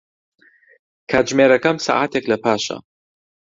کاتژمێرەکەم 1.11 1.77
سەعاتێک 1.85 2.25
لەپاشە. 2.31 2.77